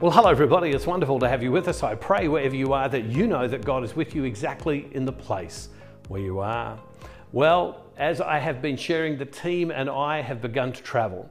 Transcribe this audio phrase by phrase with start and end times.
[0.00, 0.70] Well, hello, everybody.
[0.70, 1.82] It's wonderful to have you with us.
[1.82, 5.04] I pray wherever you are that you know that God is with you exactly in
[5.04, 5.68] the place
[6.08, 6.78] where you are.
[7.32, 11.28] Well, as I have been sharing, the team and I have begun to travel.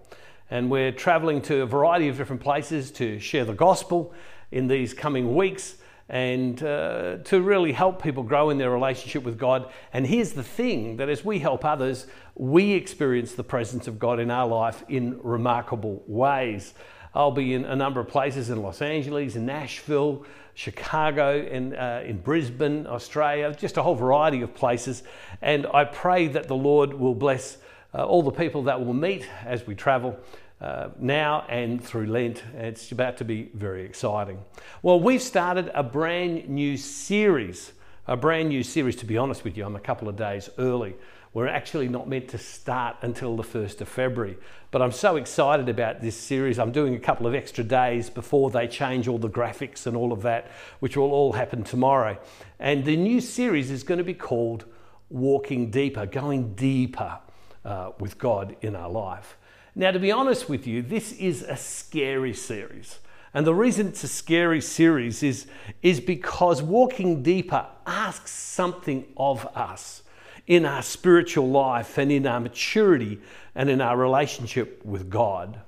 [0.52, 4.14] And we're traveling to a variety of different places to share the gospel
[4.52, 5.78] in these coming weeks
[6.08, 9.72] and uh, to really help people grow in their relationship with God.
[9.94, 12.06] And here's the thing that as we help others,
[12.36, 16.76] we experience the presence of God in our life in remarkable ways.
[17.14, 22.02] I'll be in a number of places in Los Angeles, in Nashville, Chicago, and uh,
[22.06, 25.04] in Brisbane, Australia, just a whole variety of places.
[25.42, 27.58] And I pray that the Lord will bless
[27.94, 30.20] uh, all the people that will meet as we travel.
[30.62, 32.44] Uh, now and through Lent.
[32.54, 34.44] It's about to be very exciting.
[34.82, 37.72] Well, we've started a brand new series,
[38.08, 39.66] a brand new series, to be honest with you.
[39.66, 40.96] I'm a couple of days early.
[41.32, 44.38] We're actually not meant to start until the 1st of February.
[44.72, 46.58] But I'm so excited about this series.
[46.58, 50.12] I'm doing a couple of extra days before they change all the graphics and all
[50.12, 50.50] of that,
[50.80, 52.18] which will all happen tomorrow.
[52.60, 54.66] And the new series is going to be called
[55.10, 57.20] Walking Deeper, going deeper
[57.64, 59.38] uh, with God in our life.
[59.76, 63.00] Now, to be honest with you, this is a scary series.
[63.36, 65.46] And the reason it's a scary series is,
[65.84, 70.02] is because walking deeper asks something of us
[70.50, 73.20] in our spiritual life and in our maturity
[73.54, 75.62] and in our relationship with God.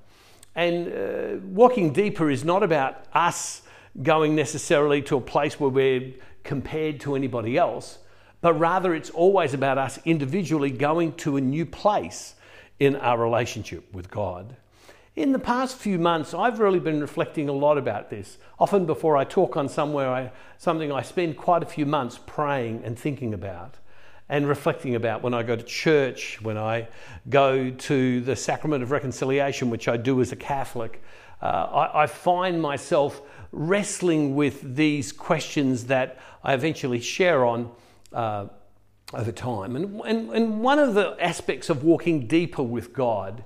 [0.56, 3.62] And uh, walking deeper is not about us
[4.02, 8.00] going necessarily to a place where we're compared to anybody else,
[8.42, 12.34] but rather it's always about us individually going to a new place
[12.80, 14.56] in our relationship with God.
[15.16, 18.38] In the past few months, I've really been reflecting a lot about this.
[18.58, 22.82] Often, before I talk on somewhere, I, something I spend quite a few months praying
[22.84, 23.76] and thinking about
[24.32, 26.88] and reflecting about when I go to church, when I
[27.30, 31.04] go to the sacrament of reconciliation, which I do as a Catholic.
[31.42, 33.22] Uh, I, I, find myself
[33.52, 37.72] wrestling with these questions that I eventually share on
[38.14, 38.46] uh,
[39.14, 39.76] over time.
[39.76, 43.44] And, and, and one of the aspects of walking deeper with God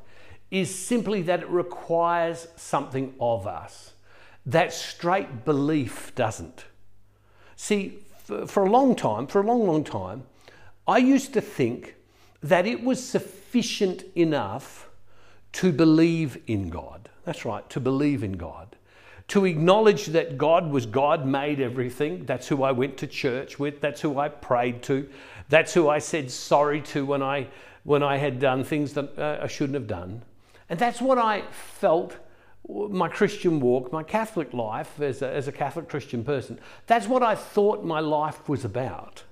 [0.52, 3.94] is simply that it requires something of us
[4.46, 6.66] that straight belief doesn't.
[7.56, 10.26] See, for, for a long time, for a long, long time,
[10.88, 11.96] I used to think
[12.44, 14.90] that it was sufficient enough
[15.54, 17.10] to believe in God.
[17.24, 18.76] That's right, to believe in God.
[19.30, 22.26] To acknowledge that God was God, made everything.
[22.26, 23.82] That's who I went to church with.
[23.82, 25.10] That's who I prayed to.
[25.50, 27.48] That's who I said sorry to when I,
[27.84, 30.22] when I had done things that uh, I shouldn't have done.
[30.70, 32.18] And that's what I felt
[32.68, 36.60] my Christian walk, my Catholic life as a, as a Catholic Christian person.
[36.88, 39.24] That's what I thought my life was about.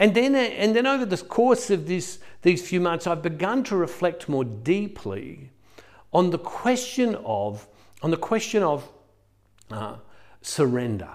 [0.00, 3.76] And then, and then over the course of this, these few months, I've begun to
[3.76, 5.50] reflect more deeply
[6.10, 7.68] on the question of,
[8.00, 8.88] on the question of
[9.70, 9.96] uh,
[10.40, 11.10] surrender.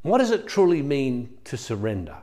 [0.00, 2.16] What does it truly mean to surrender?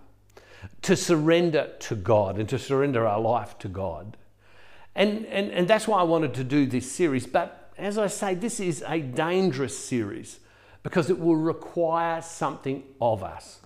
[0.81, 4.18] To surrender to God and to surrender our life to God.
[4.96, 7.28] And, and, and that's why I wanted to do this series.
[7.28, 10.40] But as I say, this is a dangerous series
[10.81, 13.59] because it will require something of us.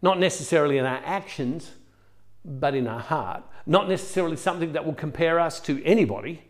[0.00, 1.72] Not necessarily in our actions,
[2.44, 3.42] but in our heart.
[3.66, 6.42] Not necessarily something that will compare us to anybody,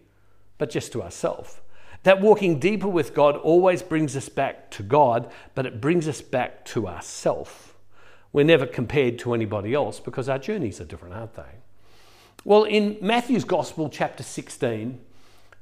[0.59, 1.61] but just to ourselves.
[2.05, 6.21] That walking deeper with God always brings us back to God, but it brings us
[6.21, 7.73] back to ourselves.
[8.33, 11.43] We're never compared to anybody else because our journeys are different, aren't they?
[12.45, 15.01] Well, in Matthew's Gospel, chapter 16,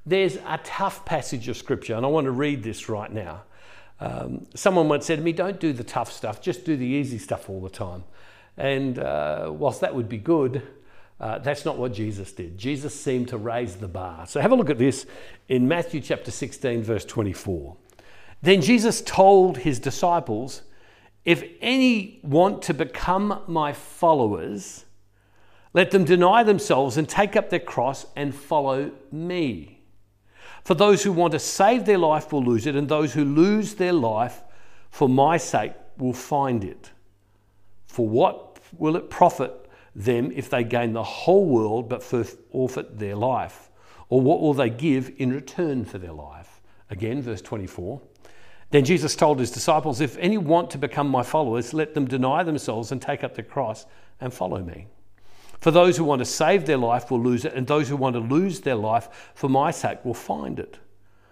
[0.05, 3.43] there's a tough passage of scripture, and I want to read this right now.
[3.99, 7.19] Um, someone once said to me, Don't do the tough stuff, just do the easy
[7.19, 8.05] stuff all the time.
[8.57, 10.62] And uh, whilst that would be good,
[11.19, 12.59] uh, that's not what Jesus did.
[12.59, 14.27] Jesus seemed to raise the bar.
[14.27, 15.06] So have a look at this
[15.49, 17.77] in Matthew chapter 16, verse 24.
[18.43, 20.62] Then Jesus told his disciples,
[21.25, 24.85] If any want to become my followers,
[25.73, 29.75] let them deny themselves and take up their cross and follow me.
[30.67, 33.75] For those who want to save their life will lose it, and those who lose
[33.75, 34.43] their life
[34.91, 36.91] for my sake will find it.
[37.87, 43.15] For what will it profit them if they gain the whole world but forfeit their
[43.15, 43.71] life?
[44.09, 46.61] Or what will they give in return for their life?
[46.91, 48.01] Again, verse 24.
[48.71, 52.43] Then Jesus told his disciples, If any want to become my followers, let them deny
[52.43, 53.87] themselves and take up the cross
[54.21, 54.89] and follow me.
[55.61, 58.14] For those who want to save their life will lose it, and those who want
[58.14, 60.79] to lose their life for my sake will find it.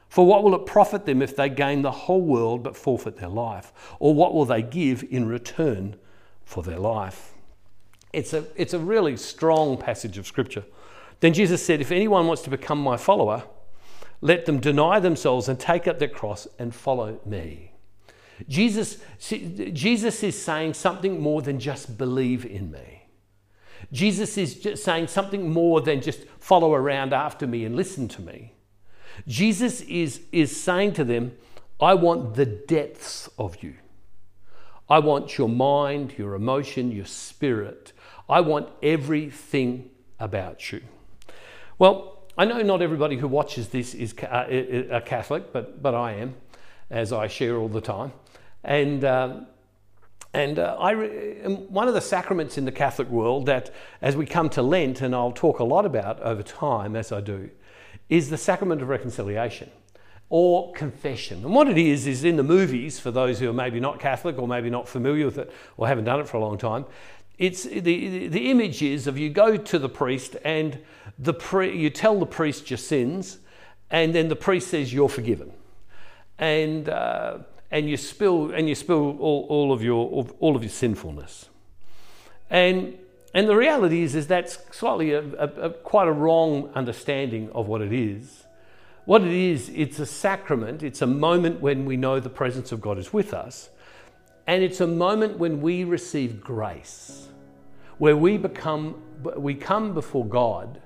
[0.09, 3.29] For what will it profit them if they gain the whole world but forfeit their
[3.29, 3.73] life?
[3.99, 5.97] Or what will they give in return
[6.45, 7.33] for their life?
[8.13, 10.65] It's a, it's a really strong passage of Scripture.
[11.19, 13.43] Then Jesus said, If anyone wants to become my follower,
[14.21, 17.73] let them deny themselves and take up their cross and follow me.
[18.49, 23.04] Jesus, Jesus is saying something more than just believe in me.
[23.93, 28.23] Jesus is just saying something more than just follow around after me and listen to
[28.23, 28.53] me.
[29.27, 31.33] Jesus is, is saying to them,
[31.81, 33.75] I want the depths of you.
[34.89, 37.93] I want your mind, your emotion, your spirit.
[38.29, 39.91] I want everything
[40.21, 40.83] about you.
[41.79, 44.47] Well, I know not everybody who watches this is uh,
[44.91, 46.35] a Catholic, but, but I am,
[46.91, 48.13] as I share all the time.
[48.63, 49.47] And, um,
[50.35, 53.71] and uh, I, one of the sacraments in the Catholic world that,
[54.03, 57.21] as we come to Lent, and I'll talk a lot about over time as I
[57.21, 57.51] do,
[58.09, 59.71] is the sacrament of reconciliation
[60.31, 61.45] or confession.
[61.45, 64.37] And what it is, is in the movies, for those who are maybe not Catholic
[64.37, 66.85] or maybe not familiar with it or haven't done it for a long time,
[67.39, 70.81] it's the, the image is of you go to the priest and
[71.17, 73.39] the pri- you tell the priest your sins,
[73.91, 75.53] and then the priest says you're forgiven.
[76.39, 77.39] And, uh,
[77.75, 81.49] and you spill, and you spill all, all, of your, all of your sinfulness.
[82.49, 82.97] And,
[83.35, 87.67] and the reality is, is that's slightly a, a, a, quite a wrong understanding of
[87.67, 88.45] what it is.
[89.07, 92.81] What it is, it's a sacrament, it's a moment when we know the presence of
[92.81, 93.71] God is with us,
[94.47, 97.27] and it's a moment when we receive grace,
[97.99, 99.03] where we become,
[99.37, 100.81] we come before God,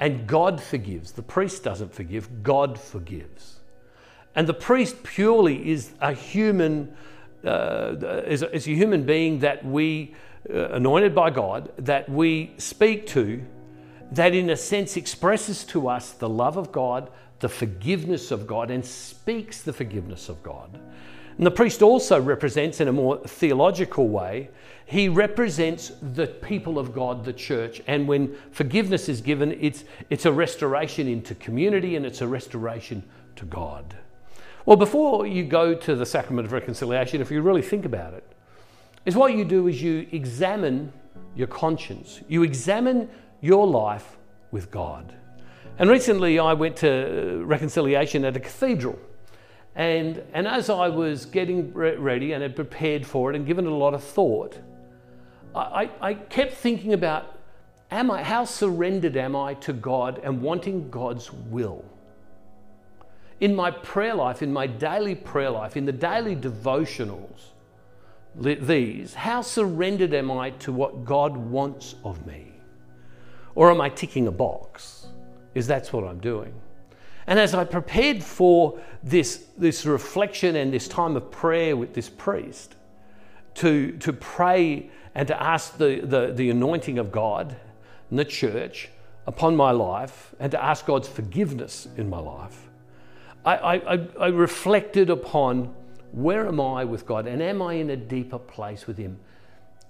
[0.00, 1.12] and God forgives.
[1.12, 3.60] The priest doesn't forgive, God forgives.
[4.36, 6.94] And the priest purely is a human,
[7.44, 7.96] uh,
[8.26, 10.14] is, a, is a human being that we,
[10.48, 13.42] uh, anointed by God, that we speak to,
[14.12, 17.10] that in a sense expresses to us the love of God,
[17.40, 20.78] the forgiveness of God and speaks the forgiveness of God.
[21.36, 24.50] And the priest also represents, in a more theological way,
[24.86, 27.82] he represents the people of God, the church.
[27.86, 33.02] And when forgiveness is given, it's, it's a restoration into community and it's a restoration
[33.36, 33.96] to God.
[34.66, 38.24] Well, before you go to the sacrament of reconciliation, if you really think about it,
[39.04, 40.92] is what you do is you examine
[41.36, 43.08] your conscience, you examine
[43.40, 44.16] your life
[44.50, 45.14] with God.
[45.78, 48.98] And recently I went to uh, reconciliation at a cathedral.
[49.76, 53.70] And, and as I was getting ready and had prepared for it and given it
[53.70, 54.58] a lot of thought,
[55.54, 57.38] I, I kept thinking about
[57.92, 61.84] am I, how surrendered am I to God and wanting God's will?
[63.40, 67.40] In my prayer life, in my daily prayer life, in the daily devotionals,
[68.34, 72.52] these, how surrendered am I to what God wants of me?
[73.54, 75.06] Or am I ticking a box?
[75.56, 76.52] is that's what I'm doing.
[77.26, 82.10] And as I prepared for this, this reflection and this time of prayer with this
[82.10, 82.76] priest,
[83.54, 87.56] to, to pray and to ask the, the, the anointing of God
[88.10, 88.90] and the church
[89.26, 92.65] upon my life and to ask God's forgiveness in my life,
[93.46, 95.72] I, I, I reflected upon
[96.10, 99.18] where am I with God and am I in a deeper place with Him?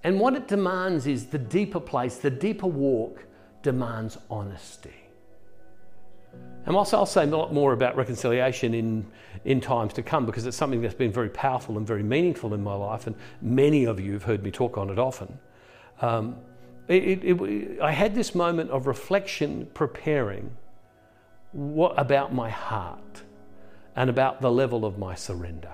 [0.03, 3.25] And what it demands is the deeper place, the deeper walk
[3.63, 4.93] demands honesty.
[6.65, 9.05] And whilst I'll say a lot more about reconciliation in,
[9.45, 12.63] in times to come, because it's something that's been very powerful and very meaningful in
[12.63, 15.39] my life, and many of you have heard me talk on it often,
[16.01, 16.35] um,
[16.87, 20.51] it, it, it, I had this moment of reflection preparing
[21.53, 23.23] what, about my heart
[23.97, 25.73] and about the level of my surrender.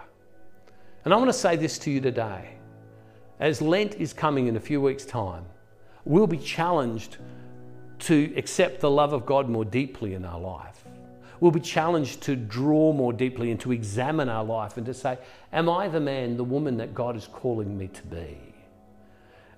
[1.05, 2.55] And I want to say this to you today.
[3.39, 5.43] As Lent is coming in a few weeks' time,
[6.05, 7.17] we'll be challenged
[7.99, 10.85] to accept the love of God more deeply in our life.
[11.41, 15.17] We'll be challenged to draw more deeply and to examine our life and to say,
[15.51, 18.37] Am I the man, the woman that God is calling me to be?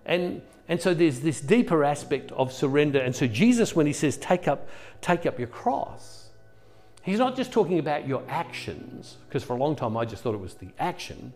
[0.07, 2.99] And, and so there's this deeper aspect of surrender.
[2.99, 4.67] And so Jesus, when he says, Take up,
[5.01, 6.24] take up your cross,
[7.05, 10.35] he's not just talking about your actions, because for a long time I just thought
[10.35, 11.31] it was the action.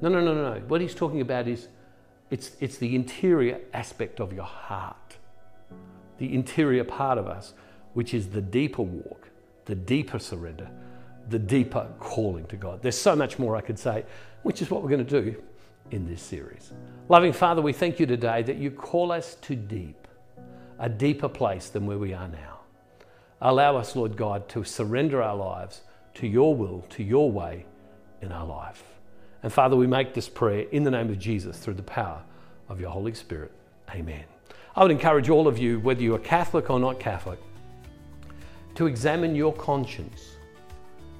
[0.00, 0.60] No, no, no, no.
[0.68, 1.68] What he's talking about is
[2.30, 5.08] it's, it's the interior aspect of your heart
[6.18, 7.54] the interior part of us,
[7.94, 9.28] which is the deeper walk,
[9.64, 10.68] the deeper surrender,
[11.30, 12.82] the deeper calling to God.
[12.82, 14.04] There's so much more I could say,
[14.42, 15.42] which is what we're going to do
[15.90, 16.72] in this series.
[17.08, 20.06] Loving Father, we thank you today that you call us to deep,
[20.78, 22.57] a deeper place than where we are now.
[23.40, 25.82] Allow us, Lord God, to surrender our lives
[26.14, 27.64] to your will, to your way
[28.20, 28.82] in our life.
[29.42, 32.22] And Father, we make this prayer in the name of Jesus through the power
[32.68, 33.52] of your Holy Spirit.
[33.90, 34.24] Amen.
[34.74, 37.38] I would encourage all of you, whether you are Catholic or not Catholic,
[38.74, 40.36] to examine your conscience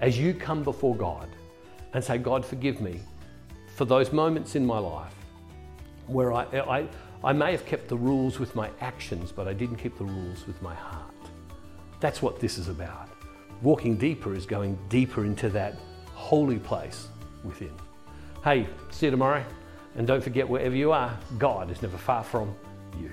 [0.00, 1.28] as you come before God
[1.92, 3.00] and say, God, forgive me
[3.76, 5.14] for those moments in my life
[6.08, 6.88] where I, I,
[7.22, 10.46] I may have kept the rules with my actions, but I didn't keep the rules
[10.46, 11.14] with my heart.
[12.00, 13.08] That's what this is about.
[13.60, 15.74] walking deeper is going deeper into that
[16.14, 17.08] holy place
[17.42, 17.72] within.
[18.44, 19.44] Hey, see you tomorrow.
[19.96, 22.54] And don't forget, wherever you are, God is never far from
[23.00, 23.10] you.